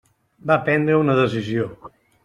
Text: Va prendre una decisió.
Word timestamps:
Va 0.51 0.57
prendre 0.69 0.97
una 1.03 1.19
decisió. 1.23 1.73